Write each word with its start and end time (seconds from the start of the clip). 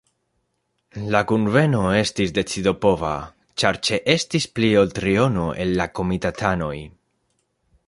La 1.15 1.19
kunveno 1.31 1.81
estis 1.97 2.33
decidopova, 2.37 3.11
ĉar 3.63 3.79
ĉeestis 3.89 4.49
pli 4.57 4.73
ol 4.83 4.91
triono 5.01 5.47
el 5.67 5.77
la 5.83 5.89
komitatanoj. 6.01 6.75